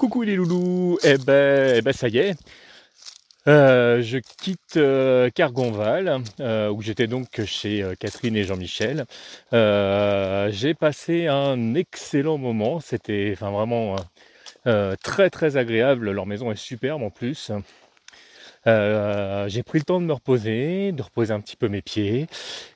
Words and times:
Coucou 0.00 0.22
les 0.22 0.34
loulous, 0.34 0.98
eh 1.04 1.18
ben, 1.18 1.74
eh 1.76 1.82
ben 1.82 1.92
ça 1.92 2.08
y 2.08 2.16
est, 2.16 2.34
euh, 3.46 4.00
je 4.00 4.16
quitte 4.16 4.78
euh, 4.78 5.28
Cargonval, 5.28 6.22
euh, 6.40 6.70
où 6.70 6.80
j'étais 6.80 7.06
donc 7.06 7.44
chez 7.44 7.84
Catherine 7.98 8.34
et 8.34 8.44
Jean-Michel. 8.44 9.04
J'ai 9.52 10.72
passé 10.72 11.26
un 11.26 11.74
excellent 11.74 12.38
moment, 12.38 12.80
c'était 12.80 13.34
vraiment 13.34 13.96
très 14.64 15.28
très 15.28 15.58
agréable, 15.58 16.12
leur 16.12 16.24
maison 16.24 16.50
est 16.50 16.56
superbe 16.56 17.02
en 17.02 17.10
plus. 17.10 17.52
Euh, 18.66 19.48
j'ai 19.48 19.62
pris 19.62 19.78
le 19.78 19.84
temps 19.84 20.00
de 20.00 20.06
me 20.06 20.12
reposer, 20.12 20.92
de 20.92 21.02
reposer 21.02 21.32
un 21.32 21.40
petit 21.40 21.56
peu 21.56 21.68
mes 21.68 21.80
pieds, 21.80 22.26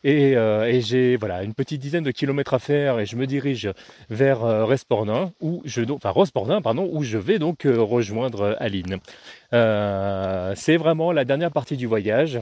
et, 0.03 0.37
euh, 0.37 0.81
j'ai 0.81 1.17
voilà 1.17 1.43
une 1.43 1.55
petite 1.55 1.81
dizaine 1.81 2.05
de 2.05 2.11
kilomètres 2.11 2.55
à 2.55 2.59
faire, 2.59 3.01
et 3.01 3.07
je 3.07 3.17
me 3.17 3.27
dirige 3.27 3.71
vers 4.09 4.45
euh, 4.45 4.65
Respornin, 4.65 5.33
où 5.41 5.63
je 5.65 5.81
vais 7.19 7.39
donc 7.39 7.63
rejoindre 7.65 8.57
Aline. 8.61 8.99
C'est 9.53 10.77
vraiment 10.77 11.13
la 11.13 11.25
dernière 11.25 11.51
partie 11.51 11.77
du 11.77 11.87
voyage. 11.87 12.41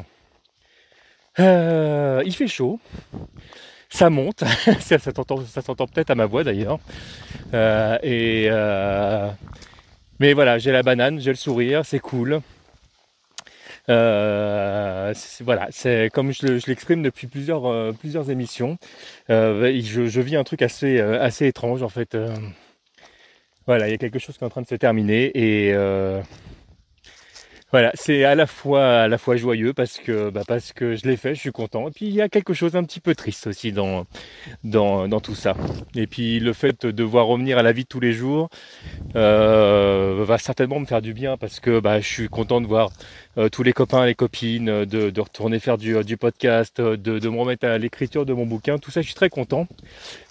il 1.39 2.35
fait 2.35 2.49
chaud, 2.49 2.79
ça 3.89 4.09
monte, 4.09 4.45
ça, 4.81 4.99
s'entend 4.99 5.87
peut-être 5.87 6.11
à 6.11 6.15
ma 6.15 6.27
voix 6.27 6.45
d'ailleurs. 6.45 6.79
mais 7.53 8.49
voilà, 10.33 10.59
j'ai 10.59 10.71
la 10.71 10.83
banane, 10.83 11.21
j'ai 11.21 11.31
le 11.31 11.37
sourire, 11.37 11.85
c'est 11.85 11.99
cool. 11.99 12.41
Euh, 13.89 15.13
voilà, 15.41 15.69
c'est 15.71 16.11
comme 16.13 16.33
je, 16.33 16.67
l'exprime 16.69 17.03
depuis 17.03 17.27
plusieurs, 17.27 17.67
euh, 17.67 17.93
émissions. 18.29 18.79
Euh, 19.31 19.81
je, 19.83 20.21
vis 20.21 20.37
un 20.37 20.45
truc 20.45 20.63
assez, 20.63 20.99
étrange 21.41 21.83
en 21.83 21.89
fait. 21.89 22.17
voilà, 23.67 23.89
il 23.89 23.91
y 23.93 23.95
a 23.95 23.99
quelque 23.99 24.19
chose 24.19 24.39
qui 24.39 24.45
est 24.45 24.47
en 24.47 24.51
train 24.51 24.63
de 24.63 24.67
se 24.69 24.75
terminer 24.75 25.31
et 25.35 25.75
voilà, 27.73 27.91
c'est 27.95 28.25
à 28.25 28.35
la 28.35 28.47
fois 28.47 29.37
joyeux 29.37 29.73
parce 29.73 29.97
que 29.97 30.29
bah 30.29 30.43
parce 30.47 30.75
que 30.75 30.95
je 30.95 31.09
l'ai 31.09 31.17
fait, 31.17 31.35
je 31.35 31.41
suis 31.41 31.53
content. 31.53 31.89
Et 31.89 31.91
puis 31.91 32.05
il 32.05 32.13
y 32.13 32.21
a 32.21 32.29
quelque 32.29 32.53
chose 32.53 32.77
un 32.77 32.85
petit 32.85 33.01
peu 33.01 33.15
triste 33.15 33.47
aussi 33.47 33.73
dans 33.73 34.05
tout 35.23 35.35
ça. 35.35 35.57
Et 35.95 36.07
puis 36.07 36.39
le 36.39 36.53
fait 36.53 36.85
de 36.85 36.91
devoir 36.91 37.27
revenir 37.27 37.57
à 37.57 37.63
la 37.63 37.73
vie 37.73 37.85
de 37.85 37.89
tous 37.89 38.01
les 38.01 38.13
jours 38.13 38.51
va 40.25 40.39
certainement 40.39 40.81
me 40.81 40.87
faire 40.87 41.03
du 41.03 41.15
bien 41.15 41.37
parce 41.37 41.61
que 41.61 41.81
bah, 41.81 42.01
je 42.01 42.07
suis 42.07 42.29
content 42.29 42.61
de 42.61 42.67
voir 42.67 42.91
euh, 43.39 43.49
tous 43.49 43.63
les 43.63 43.73
copains, 43.73 44.07
les 44.07 44.15
copines, 44.15 44.85
de, 44.85 45.11
de 45.11 45.21
retourner 45.21 45.59
faire 45.59 45.79
du, 45.79 46.03
du 46.05 46.17
podcast, 46.17 46.81
de, 46.81 46.97
de 46.97 47.29
me 47.29 47.39
remettre 47.39 47.67
à 47.67 47.79
l'écriture 47.79 48.27
de 48.27 48.33
mon 48.33 48.47
bouquin. 48.47 48.79
Tout 48.79 48.91
ça, 48.91 49.01
je 49.01 49.07
suis 49.07 49.15
très 49.15 49.31
content. 49.31 49.67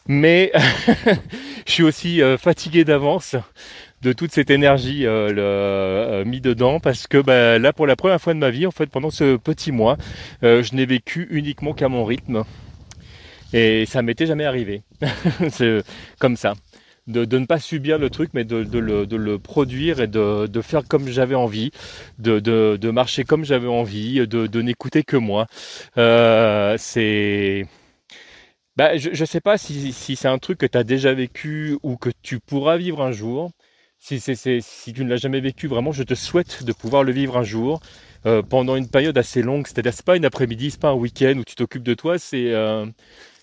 Mais 0.08 0.52
je 1.68 1.72
suis 1.72 1.84
aussi 1.84 2.22
euh, 2.22 2.38
fatigué 2.38 2.84
d'avance 2.84 3.36
de 4.02 4.14
toute 4.14 4.32
cette 4.32 4.50
énergie 4.50 5.06
euh, 5.06 5.32
le, 5.32 5.42
euh, 5.42 6.26
mis 6.26 6.42
dedans 6.42 6.80
parce 6.80 7.08
que 7.08 7.20
bah, 7.20 7.60
là 7.60 7.72
pour 7.74 7.88
la 7.88 7.96
première 7.96 8.20
fois 8.20 8.34
de 8.34 8.40
ma 8.40 8.50
vie 8.50 8.66
en 8.66 8.72
fait 8.72 8.88
pendant 8.88 9.12
ce 9.12 9.38
petit 9.38 9.72
mois 9.72 9.98
euh, 10.44 10.64
je 10.64 10.76
n'ai 10.76 10.86
vécu 10.86 11.28
uniquement 11.30 11.74
qu'à 11.74 11.88
mon 11.88 12.04
rythme 12.04 12.44
et 13.54 13.86
ça 13.86 14.02
m'était 14.02 14.26
jamais 14.26 14.46
arrivé 14.46 14.82
c'est 15.50 15.84
comme 16.20 16.36
ça 16.36 16.54
de, 17.08 17.26
de, 17.26 17.38
ne 17.40 17.46
pas 17.46 17.60
subir 17.60 17.98
le 17.98 18.10
truc 18.10 18.32
mais 18.34 18.44
de, 18.44 18.64
de, 18.64 18.80
le, 18.80 19.08
de 19.08 19.16
le, 19.16 19.40
produire 19.40 20.00
et 20.02 20.08
de, 20.08 20.62
faire 20.62 20.88
comme 20.88 21.08
j'avais 21.08 21.36
envie 21.36 21.72
de, 22.20 22.92
marcher 22.92 23.24
comme 23.24 23.46
j'avais 23.46 23.68
envie 23.68 24.28
de, 24.28 24.62
n'écouter 24.62 25.04
que 25.04 25.18
moi 25.18 25.48
c'est 26.78 27.66
bah, 28.78 28.98
je 28.98 29.10
ne 29.10 29.26
sais 29.26 29.42
pas 29.42 29.58
si, 29.58 29.92
si 29.92 30.16
c'est 30.16 30.30
un 30.30 30.38
truc 30.38 30.60
que 30.60 30.66
tu 30.66 30.78
as 30.78 30.84
déjà 30.84 31.14
vécu 31.14 31.78
ou 31.84 31.98
que 31.98 32.10
tu 32.22 32.40
pourras 32.40 32.78
vivre 32.78 33.02
un 33.02 33.12
jour 33.12 33.52
si, 34.02 34.20
si 34.20 34.94
tu 34.94 35.06
ne 35.06 35.10
l'as 35.10 35.18
jamais 35.18 35.42
vécu, 35.42 35.68
vraiment, 35.68 35.92
je 35.92 36.04
te 36.04 36.16
souhaite 36.16 36.64
de 36.64 36.74
pouvoir 36.74 37.04
le 37.04 37.12
vivre 37.12 37.38
un 37.38 37.44
jour. 37.44 37.80
Euh, 38.28 38.44
pendant 38.44 38.76
une 38.76 38.88
période 38.88 39.18
assez 39.18 39.42
longue, 39.42 39.66
c'est-à-dire 39.68 39.94
c'est 39.94 40.06
pas 40.06 40.16
une 40.16 40.26
après-midi, 40.26 40.72
c'est 40.72 40.80
pas 40.80 40.90
un 40.90 40.96
week-end 40.96 41.34
où 41.38 41.44
tu 41.44 41.56
t'occupes 41.56 41.84
de 41.84 41.96
toi, 41.96 42.20
c'est 42.20 42.52
euh, 42.54 42.86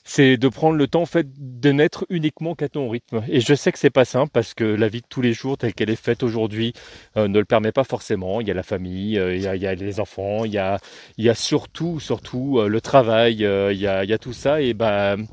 c'est 0.09 0.39
de 0.39 0.49
prendre 0.49 0.77
le 0.77 0.87
temps 0.89 1.03
en 1.03 1.07
fait 1.07 1.27
de 1.37 1.71
n'être 1.71 2.07
uniquement 2.09 2.55
qu'à 2.55 2.69
ton 2.69 2.89
rythme. 2.89 3.23
Et 3.29 3.41
je 3.41 3.55
sais 3.55 3.73
que 3.73 3.79
c'est 3.79 3.91
pas 3.91 4.07
simple 4.07 4.31
parce 4.33 4.55
que 4.55 4.65
la 4.65 4.89
vie 4.89 5.03
de 5.03 5.07
tous 5.07 5.21
les 5.21 5.35
jours 5.35 5.59
telle 5.59 5.75
qu'elle 5.75 5.91
est 5.91 6.03
faite 6.03 6.23
aujourd'hui 6.23 6.73
euh, 7.19 7.29
ne 7.29 7.39
le 7.39 7.45
permet 7.45 7.73
pas 7.73 7.85
forcément. 7.85 8.41
Il 8.41 8.49
y 8.49 8.51
a 8.51 8.55
la 8.55 8.63
famille, 8.63 9.17
il, 9.17 9.41
y 9.43 9.47
a, 9.47 9.55
il, 9.55 9.63
y 9.63 9.67
a, 9.67 9.75
les 9.75 10.01
enfants, 10.01 10.45
il 10.47 10.53
y 10.53 10.59
a 10.59 10.79
il 11.19 11.25
y 11.25 11.29
a 11.29 11.35
surtout 11.35 12.01
surtout 12.01 12.63
le 12.67 12.81
travail, 12.81 13.35
il 13.35 13.41
y 13.41 13.87
a 13.87 14.03
il 14.05 14.11
y 14.11 14.13
a 14.15 14.19
tout 14.19 14.33
ça 14.33 14.63
et 14.63 14.73
ben 14.73 15.27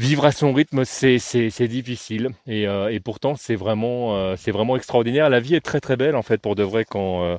vivre 0.00 0.24
à 0.24 0.32
son 0.32 0.54
rythme, 0.54 0.84
c'est 0.84 1.68
difficile. 1.68 2.30
Et, 2.46 2.66
euh, 2.66 2.88
et 2.90 3.00
pourtant, 3.00 3.36
c'est 3.36 3.54
vraiment, 3.54 4.16
euh, 4.16 4.34
vraiment 4.48 4.76
extraordinaire. 4.76 5.28
La 5.28 5.40
vie 5.40 5.54
est 5.54 5.60
très 5.60 5.80
très 5.80 5.96
belle 5.96 6.16
en 6.16 6.22
fait 6.22 6.38
pour 6.40 6.54
de 6.54 6.62
vrai 6.62 6.86
quand, 6.88 7.22
euh, 7.22 7.36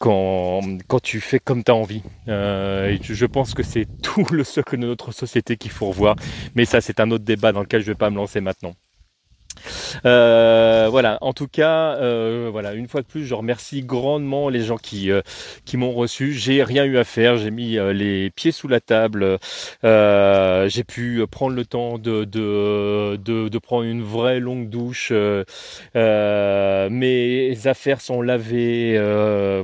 quand, 0.00 0.62
quand 0.88 1.00
tu 1.00 1.20
fais 1.20 1.38
comme 1.38 1.62
tu 1.62 1.70
as 1.70 1.74
envie. 1.74 2.02
et 2.26 2.98
je 3.02 3.26
pense 3.26 3.54
que 3.54 3.62
c'est 3.62 3.86
tout 4.02 4.26
le 4.32 4.44
socle 4.44 4.78
de 4.78 4.86
notre 4.86 5.12
société 5.12 5.56
qu'il 5.56 5.70
faut 5.70 5.88
revoir. 5.88 6.16
Mais 6.54 6.64
ça, 6.64 6.80
c'est 6.80 7.00
un 7.00 7.10
autre 7.10 7.24
débat 7.24 7.52
dans 7.52 7.60
lequel 7.60 7.82
je 7.82 7.88
ne 7.88 7.92
vais 7.92 7.98
pas 7.98 8.10
me 8.10 8.16
lancer 8.16 8.40
maintenant. 8.40 8.74
Euh, 10.06 10.88
voilà, 10.90 11.18
en 11.20 11.32
tout 11.32 11.48
cas, 11.48 11.96
euh, 11.96 12.48
voilà, 12.50 12.74
une 12.74 12.88
fois 12.88 13.02
de 13.02 13.06
plus, 13.06 13.24
je 13.24 13.34
remercie 13.34 13.82
grandement 13.82 14.48
les 14.48 14.62
gens 14.62 14.76
qui 14.76 15.10
euh, 15.10 15.22
qui 15.64 15.76
m'ont 15.76 15.92
reçu. 15.92 16.32
J'ai 16.32 16.62
rien 16.62 16.84
eu 16.84 16.98
à 16.98 17.04
faire, 17.04 17.36
j'ai 17.36 17.50
mis 17.50 17.76
les 17.94 18.30
pieds 18.30 18.52
sous 18.52 18.68
la 18.68 18.80
table, 18.80 19.38
j'ai 19.82 20.84
pu 20.84 21.24
prendre 21.30 21.54
le 21.56 21.64
temps 21.64 21.98
de 21.98 22.24
de, 22.24 23.16
de, 23.16 23.58
prendre 23.58 23.84
une 23.84 24.02
vraie 24.02 24.40
longue 24.40 24.68
douche. 24.68 25.12
mes 25.94 27.66
affaires 27.66 28.00
sont 28.00 28.22
lavées, 28.22 28.98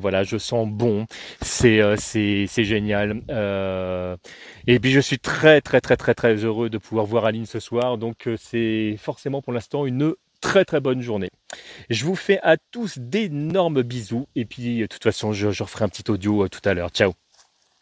voilà, 0.01 0.23
je 0.25 0.39
sens 0.39 0.69
bon, 0.69 1.07
c'est 1.43 1.81
c'est 1.99 2.65
génial. 2.65 3.21
et 4.67 4.79
puis 4.81 4.91
je 4.93 5.01
suis 5.01 5.19
très 5.19 5.61
très 5.61 5.81
très 5.81 5.97
très 5.97 6.15
très 6.15 6.35
heureux 6.45 6.71
de 6.71 6.79
pouvoir 6.79 7.07
voir 7.07 7.25
Aline 7.27 7.47
ce 7.47 7.61
soir. 7.61 7.99
Donc 7.99 8.29
c'est 8.37 8.97
forcément 8.99 9.43
pour 9.43 9.53
l'instant 9.53 9.87
une 9.87 10.15
très 10.41 10.65
très 10.65 10.81
bonne 10.81 11.01
journée. 11.01 11.31
Je 11.91 12.05
vous 12.05 12.17
fais 12.17 12.41
à 12.43 12.57
tous 12.57 12.99
d'énormes 12.99 13.83
bisous 13.83 14.27
et 14.37 14.45
puis 14.45 14.81
de 14.81 14.87
toute 14.87 15.03
façon 15.03 15.33
je, 15.33 15.51
je 15.51 15.63
referai 15.63 15.85
un 15.85 15.89
petit 15.89 16.11
audio 16.11 16.45
euh, 16.45 16.49
tout 16.49 16.61
à 16.65 16.75
l'heure. 16.75 16.91
Ciao 16.91 17.13